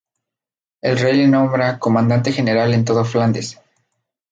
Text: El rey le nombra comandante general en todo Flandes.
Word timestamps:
El 0.81 0.97
rey 0.97 1.15
le 1.17 1.27
nombra 1.27 1.77
comandante 1.77 2.31
general 2.31 2.73
en 2.73 2.83
todo 2.85 3.05
Flandes. 3.05 3.59